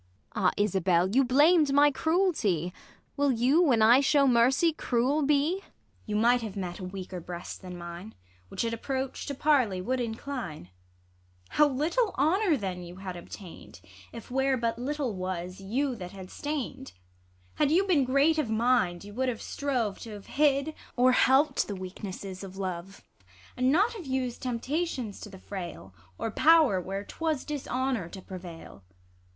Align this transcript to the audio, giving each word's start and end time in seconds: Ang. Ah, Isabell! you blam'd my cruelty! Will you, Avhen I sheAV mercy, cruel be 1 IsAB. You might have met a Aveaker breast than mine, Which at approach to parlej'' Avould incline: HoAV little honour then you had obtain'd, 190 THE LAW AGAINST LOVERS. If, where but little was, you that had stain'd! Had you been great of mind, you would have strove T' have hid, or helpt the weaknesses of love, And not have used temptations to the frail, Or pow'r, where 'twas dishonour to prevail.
Ang. 0.35 0.45
Ah, 0.45 0.51
Isabell! 0.57 1.13
you 1.15 1.23
blam'd 1.23 1.71
my 1.73 1.91
cruelty! 1.91 2.73
Will 3.17 3.31
you, 3.31 3.61
Avhen 3.65 3.83
I 3.83 3.99
sheAV 3.99 4.31
mercy, 4.31 4.73
cruel 4.73 5.21
be 5.21 5.57
1 5.57 5.59
IsAB. 5.59 5.63
You 6.07 6.15
might 6.15 6.41
have 6.41 6.55
met 6.57 6.79
a 6.79 6.85
Aveaker 6.85 7.23
breast 7.23 7.61
than 7.61 7.77
mine, 7.77 8.15
Which 8.47 8.65
at 8.65 8.73
approach 8.73 9.27
to 9.27 9.35
parlej'' 9.35 9.83
Avould 9.83 9.99
incline: 10.03 10.69
HoAV 11.51 11.77
little 11.77 12.15
honour 12.17 12.57
then 12.57 12.81
you 12.81 12.95
had 12.95 13.15
obtain'd, 13.15 13.79
190 13.79 13.79
THE 13.79 13.83
LAW 13.83 13.87
AGAINST 13.89 14.03
LOVERS. 14.09 14.23
If, 14.25 14.31
where 14.35 14.57
but 14.57 14.79
little 14.79 15.13
was, 15.13 15.61
you 15.61 15.95
that 15.97 16.11
had 16.13 16.31
stain'd! 16.31 16.93
Had 17.57 17.69
you 17.69 17.85
been 17.85 18.03
great 18.03 18.39
of 18.39 18.49
mind, 18.49 19.03
you 19.05 19.13
would 19.13 19.29
have 19.29 19.39
strove 19.39 19.99
T' 19.99 20.09
have 20.09 20.25
hid, 20.25 20.73
or 20.95 21.11
helpt 21.11 21.67
the 21.67 21.75
weaknesses 21.75 22.43
of 22.43 22.57
love, 22.57 23.03
And 23.55 23.71
not 23.71 23.93
have 23.93 24.07
used 24.07 24.41
temptations 24.41 25.19
to 25.19 25.29
the 25.29 25.37
frail, 25.37 25.93
Or 26.17 26.31
pow'r, 26.31 26.81
where 26.81 27.03
'twas 27.03 27.45
dishonour 27.45 28.09
to 28.09 28.21
prevail. 28.23 28.81